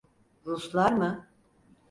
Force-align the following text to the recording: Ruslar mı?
Ruslar 0.45 0.91
mı? 0.91 1.27